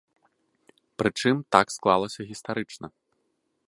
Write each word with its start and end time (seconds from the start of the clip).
Прычым 1.03 1.35
так 1.57 1.67
склалася 1.77 2.21
гістарычна. 2.31 2.87